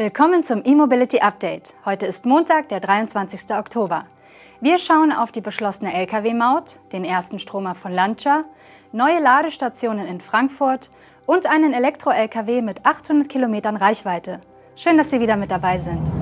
[0.00, 1.74] Willkommen zum E-Mobility Update.
[1.84, 3.50] Heute ist Montag, der 23.
[3.50, 4.06] Oktober.
[4.58, 8.44] Wir schauen auf die beschlossene Lkw-Maut, den ersten Stromer von Lancia,
[8.92, 10.90] neue Ladestationen in Frankfurt
[11.26, 14.40] und einen Elektro-Lkw mit 800 Kilometern Reichweite.
[14.74, 16.19] Schön, dass Sie wieder mit dabei sind.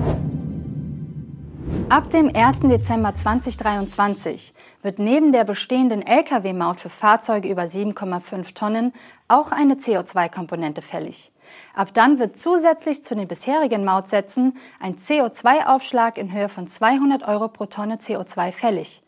[1.89, 2.59] Ab dem 1.
[2.61, 4.53] Dezember 2023
[4.83, 8.93] wird neben der bestehenden Lkw-Maut für Fahrzeuge über 7,5 Tonnen
[9.27, 11.31] auch eine CO2-Komponente fällig.
[11.73, 17.47] Ab dann wird zusätzlich zu den bisherigen Mautsätzen ein CO2-Aufschlag in Höhe von 200 Euro
[17.47, 19.01] pro Tonne CO2 fällig.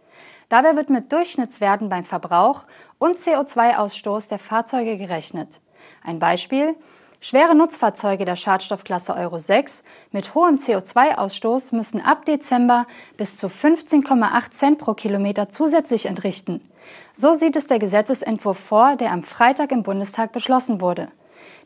[0.49, 2.63] Dabei wird mit Durchschnittswerten beim Verbrauch
[2.97, 5.61] und CO2-Ausstoß der Fahrzeuge gerechnet.
[6.03, 6.75] Ein Beispiel.
[7.23, 14.49] Schwere Nutzfahrzeuge der Schadstoffklasse Euro 6 mit hohem CO2-Ausstoß müssen ab Dezember bis zu 15,8
[14.49, 16.67] Cent pro Kilometer zusätzlich entrichten.
[17.13, 21.09] So sieht es der Gesetzesentwurf vor, der am Freitag im Bundestag beschlossen wurde.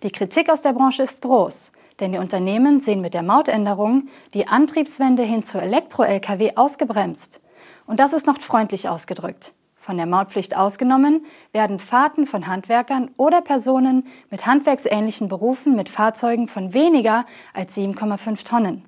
[0.04, 1.71] Die Kritik aus der Branche ist groß,
[2.02, 7.40] denn die Unternehmen sehen mit der Mautänderung die Antriebswende hin zu Elektro-Lkw ausgebremst.
[7.87, 9.54] Und das ist noch freundlich ausgedrückt.
[9.86, 16.48] Von der Mautpflicht ausgenommen werden Fahrten von Handwerkern oder Personen mit handwerksähnlichen Berufen mit Fahrzeugen
[16.48, 18.84] von weniger als 7,5 Tonnen.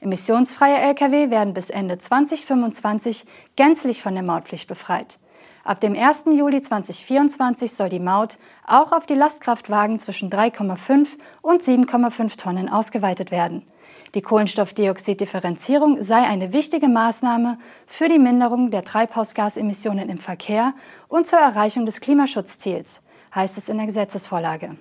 [0.00, 5.18] Emissionsfreie Lkw werden bis Ende 2025 gänzlich von der Mautpflicht befreit.
[5.64, 6.24] Ab dem 1.
[6.32, 13.30] Juli 2024 soll die Maut auch auf die Lastkraftwagen zwischen 3,5 und 7,5 Tonnen ausgeweitet
[13.30, 13.66] werden.
[14.14, 20.74] Die Kohlenstoffdioxiddifferenzierung sei eine wichtige Maßnahme für die Minderung der Treibhausgasemissionen im Verkehr
[21.08, 23.00] und zur Erreichung des Klimaschutzziels,
[23.34, 24.76] heißt es in der Gesetzesvorlage.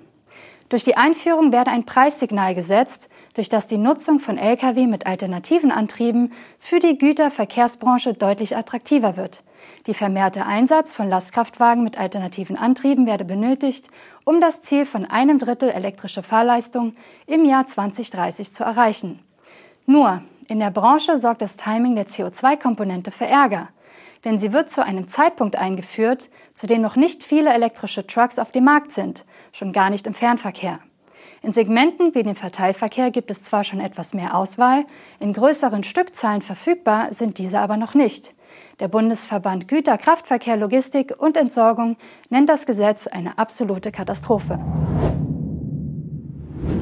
[0.69, 5.71] Durch die Einführung werde ein Preissignal gesetzt, durch das die Nutzung von Lkw mit alternativen
[5.71, 9.43] Antrieben für die Güterverkehrsbranche deutlich attraktiver wird.
[9.85, 13.87] Die vermehrte Einsatz von Lastkraftwagen mit alternativen Antrieben werde benötigt,
[14.23, 16.95] um das Ziel von einem Drittel elektrische Fahrleistung
[17.27, 19.19] im Jahr 2030 zu erreichen.
[19.85, 23.69] Nur, in der Branche sorgt das Timing der CO2-Komponente für Ärger,
[24.25, 28.51] denn sie wird zu einem Zeitpunkt eingeführt, zu dem noch nicht viele elektrische Trucks auf
[28.51, 30.79] dem Markt sind, schon gar nicht im Fernverkehr.
[31.41, 34.85] In Segmenten wie dem Verteilverkehr gibt es zwar schon etwas mehr Auswahl,
[35.19, 38.33] in größeren Stückzahlen verfügbar sind diese aber noch nicht.
[38.79, 41.97] Der Bundesverband Güter, Kraftverkehr, Logistik und Entsorgung
[42.29, 44.59] nennt das Gesetz eine absolute Katastrophe.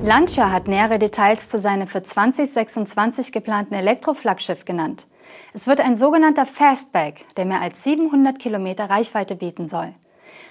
[0.04, 5.08] Lancia hat nähere Details zu seinem für 2026 geplanten Elektroflaggschiff genannt.
[5.54, 9.94] Es wird ein sogenannter Fastback, der mehr als 700 Kilometer Reichweite bieten soll.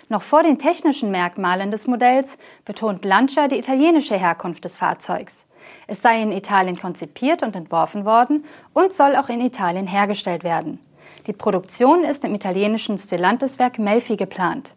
[0.08, 5.46] Noch vor den technischen Merkmalen des Modells betont Lancia die italienische Herkunft des Fahrzeugs.
[5.86, 8.44] Es sei in Italien konzipiert und entworfen worden
[8.74, 10.78] und soll auch in Italien hergestellt werden.
[11.26, 14.74] Die Produktion ist im italienischen Stellantis-Werk Melfi geplant.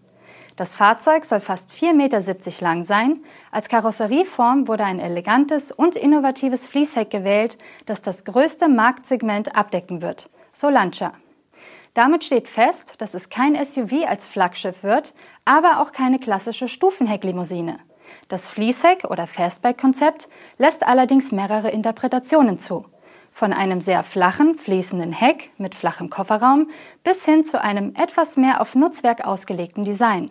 [0.56, 3.20] Das Fahrzeug soll fast 4,70 Meter lang sein.
[3.52, 10.30] Als Karosserieform wurde ein elegantes und innovatives Fließheck gewählt, das das größte Marktsegment abdecken wird,
[10.54, 11.14] so Lancia.
[11.98, 15.16] Damit steht fest, dass es kein SUV als Flaggschiff wird,
[15.46, 17.80] aber auch keine klassische Stufenhecklimousine.
[18.28, 22.86] Das Fließheck oder Fastback-Konzept lässt allerdings mehrere Interpretationen zu.
[23.32, 26.70] Von einem sehr flachen, fließenden Heck mit flachem Kofferraum
[27.04, 30.30] bis hin zu einem etwas mehr auf Nutzwerk ausgelegten Design.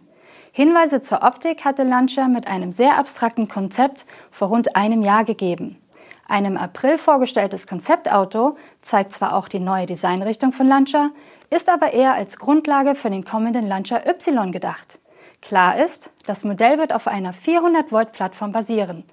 [0.52, 5.82] Hinweise zur Optik hatte Lancia mit einem sehr abstrakten Konzept vor rund einem Jahr gegeben.
[6.28, 11.10] Ein im April vorgestelltes Konzeptauto zeigt zwar auch die neue Designrichtung von Lancia,
[11.50, 14.98] ist aber eher als Grundlage für den kommenden Lancia Y gedacht.
[15.40, 19.04] Klar ist, das Modell wird auf einer 400 Volt Plattform basieren.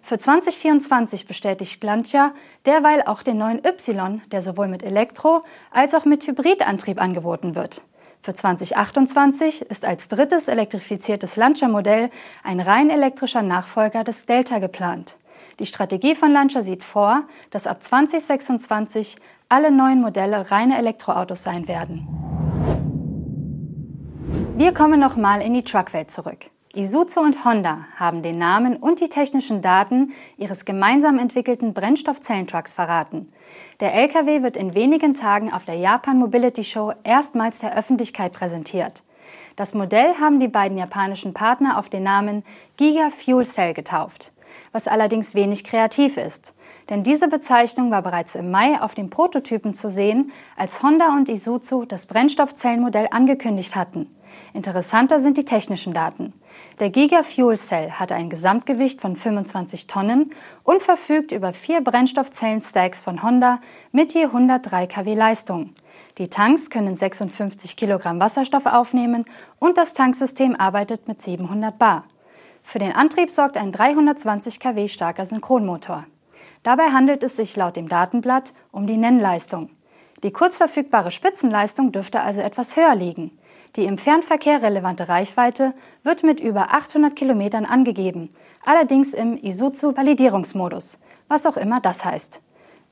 [0.00, 2.32] Für 2024 bestätigt Lancia
[2.64, 7.82] derweil auch den neuen Y, der sowohl mit Elektro- als auch mit Hybridantrieb angeboten wird.
[8.22, 12.10] Für 2028 ist als drittes elektrifiziertes Lancia-Modell
[12.42, 15.16] ein rein elektrischer Nachfolger des Delta geplant.
[15.58, 19.16] Die Strategie von Lancia sieht vor, dass ab 2026
[19.48, 22.08] alle neuen Modelle reine Elektroautos sein werden.
[24.56, 26.50] Wir kommen nochmal in die Truckwelt zurück.
[26.76, 33.32] Isuzu und Honda haben den Namen und die technischen Daten ihres gemeinsam entwickelten Brennstoffzellentrucks verraten.
[33.78, 39.04] Der LKW wird in wenigen Tagen auf der Japan Mobility Show erstmals der Öffentlichkeit präsentiert.
[39.54, 42.42] Das Modell haben die beiden japanischen Partner auf den Namen
[42.76, 44.32] Giga Fuel Cell getauft,
[44.72, 46.54] was allerdings wenig kreativ ist.
[46.90, 51.28] Denn diese Bezeichnung war bereits im Mai auf den Prototypen zu sehen, als Honda und
[51.28, 54.06] Isuzu das Brennstoffzellenmodell angekündigt hatten.
[54.52, 56.32] Interessanter sind die technischen Daten.
[56.80, 60.30] Der Giga Fuel Cell hat ein Gesamtgewicht von 25 Tonnen
[60.64, 63.60] und verfügt über vier Brennstoffzellen-Stacks von Honda
[63.92, 65.74] mit je 103 kW Leistung.
[66.18, 69.24] Die Tanks können 56 Kilogramm Wasserstoff aufnehmen
[69.58, 72.04] und das Tanksystem arbeitet mit 700 Bar.
[72.66, 76.06] Für den Antrieb sorgt ein 320 kW starker Synchronmotor.
[76.64, 79.70] Dabei handelt es sich laut dem Datenblatt um die Nennleistung.
[80.24, 83.38] Die kurzverfügbare Spitzenleistung dürfte also etwas höher liegen.
[83.76, 88.30] Die im Fernverkehr relevante Reichweite wird mit über 800 Kilometern angegeben,
[88.64, 92.40] allerdings im Isuzu-Validierungsmodus, was auch immer das heißt.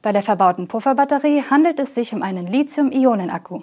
[0.03, 3.63] Bei der verbauten Pufferbatterie handelt es sich um einen Lithium-Ionen-Akku.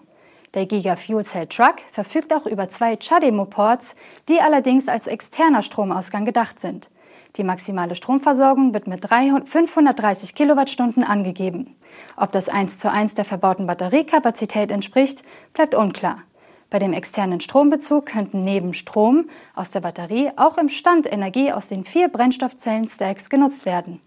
[0.55, 3.95] Der Giga Fuel Cell Truck verfügt auch über zwei CHAdeMO-Ports,
[4.27, 6.89] die allerdings als externer Stromausgang gedacht sind.
[7.35, 11.75] Die maximale Stromversorgung wird mit 530 Kilowattstunden angegeben.
[12.17, 15.23] Ob das 1 zu 1 der verbauten Batteriekapazität entspricht,
[15.53, 16.23] bleibt unklar.
[16.71, 21.69] Bei dem externen Strombezug könnten neben Strom aus der Batterie auch im Stand Energie aus
[21.69, 24.01] den vier Brennstoffzellen-Stacks genutzt werden.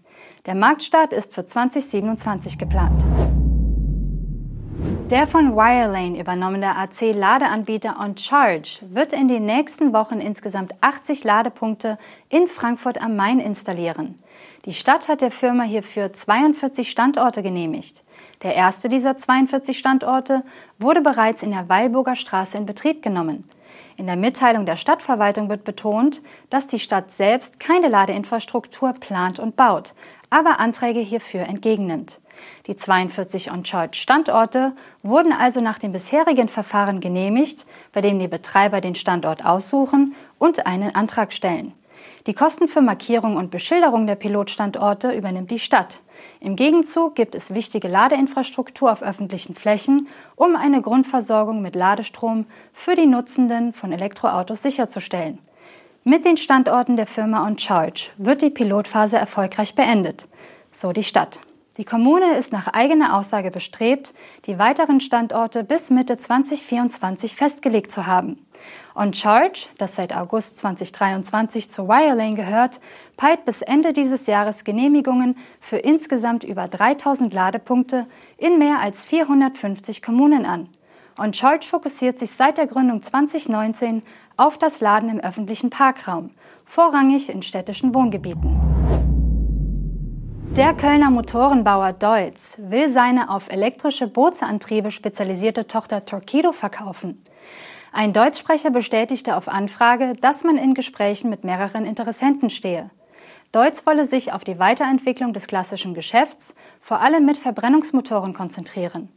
[0.45, 3.03] Der Marktstart ist für 2027 geplant.
[5.09, 12.47] Der von Wirelane übernommene AC-Ladeanbieter OnCharge wird in den nächsten Wochen insgesamt 80 Ladepunkte in
[12.47, 14.17] Frankfurt am Main installieren.
[14.65, 18.01] Die Stadt hat der Firma hierfür 42 Standorte genehmigt.
[18.43, 20.43] Der erste dieser 42 Standorte
[20.79, 23.43] wurde bereits in der Weilburger Straße in Betrieb genommen.
[23.97, 29.57] In der Mitteilung der Stadtverwaltung wird betont, dass die Stadt selbst keine Ladeinfrastruktur plant und
[29.57, 29.93] baut,
[30.29, 32.19] aber Anträge hierfür entgegennimmt.
[32.67, 38.95] Die 42 On-Charge-Standorte wurden also nach dem bisherigen Verfahren genehmigt, bei dem die Betreiber den
[38.95, 41.73] Standort aussuchen und einen Antrag stellen.
[42.25, 45.99] Die Kosten für Markierung und Beschilderung der Pilotstandorte übernimmt die Stadt.
[46.39, 52.95] Im Gegenzug gibt es wichtige Ladeinfrastruktur auf öffentlichen Flächen, um eine Grundversorgung mit Ladestrom für
[52.95, 55.39] die Nutzenden von Elektroautos sicherzustellen.
[56.05, 60.27] Mit den Standorten der Firma OnCharge wird die Pilotphase erfolgreich beendet,
[60.71, 61.39] so die Stadt.
[61.77, 64.13] Die Kommune ist nach eigener Aussage bestrebt,
[64.45, 68.45] die weiteren Standorte bis Mitte 2024 festgelegt zu haben.
[68.95, 72.79] On Charge, das seit August 2023 zu Wirelane gehört,
[73.17, 78.05] peilt bis Ende dieses Jahres Genehmigungen für insgesamt über 3000 Ladepunkte
[78.37, 80.69] in mehr als 450 Kommunen an.
[81.19, 84.03] On Charge fokussiert sich seit der Gründung 2019
[84.37, 86.29] auf das Laden im öffentlichen Parkraum,
[86.65, 88.72] vorrangig in städtischen Wohngebieten.
[90.55, 97.25] Der Kölner Motorenbauer Deutz will seine auf elektrische Bootsantriebe spezialisierte Tochter Torquido verkaufen.
[97.91, 102.91] Ein Deutschsprecher bestätigte auf Anfrage, dass man in Gesprächen mit mehreren Interessenten stehe.
[103.51, 109.09] Deutz wolle sich auf die Weiterentwicklung des klassischen Geschäfts, vor allem mit Verbrennungsmotoren, konzentrieren.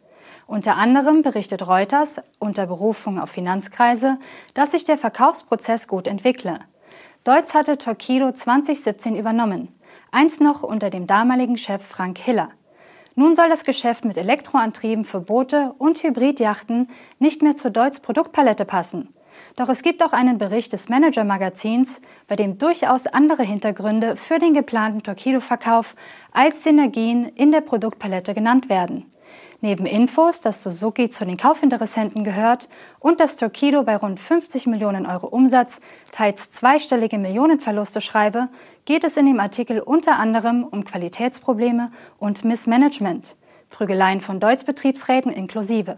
[0.47, 4.17] Unter anderem berichtet Reuters unter Berufung auf Finanzkreise,
[4.55, 6.61] dass sich der Verkaufsprozess gut entwickle.
[7.25, 9.76] Deutz hatte Torquido 2017 übernommen
[10.11, 12.51] einst noch unter dem damaligen Chef Frank Hiller.
[13.15, 18.65] Nun soll das Geschäft mit Elektroantrieben für Boote und Hybridjachten nicht mehr zur Deutz Produktpalette
[18.65, 19.15] passen.
[19.57, 24.53] Doch es gibt auch einen Bericht des Manager-Magazins, bei dem durchaus andere Hintergründe für den
[24.53, 25.95] geplanten Torquido-Verkauf
[26.33, 29.11] als Synergien in der Produktpalette genannt werden.
[29.63, 32.69] Neben Infos, dass Suzuki zu den Kaufinteressenten gehört
[33.01, 35.81] und dass Torquido bei rund 50 Millionen Euro Umsatz
[36.13, 38.49] teils zweistellige Millionenverluste schreibe,
[38.85, 43.35] geht es in dem Artikel unter anderem um Qualitätsprobleme und Missmanagement,
[43.71, 45.97] Prügeleien von Deutz-Betriebsräten inklusive.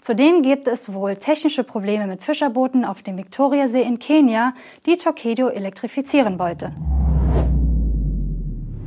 [0.00, 4.52] Zudem gibt es wohl technische Probleme mit Fischerbooten auf dem Viktoriasee in Kenia,
[4.86, 6.72] die Torquido elektrifizieren wollte.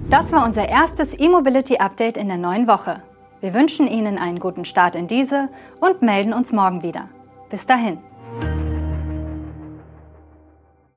[0.10, 3.02] Das war unser erstes E-Mobility-Update in der neuen Woche.
[3.40, 7.10] Wir wünschen Ihnen einen guten Start in diese und melden uns morgen wieder.
[7.50, 8.00] Bis dahin.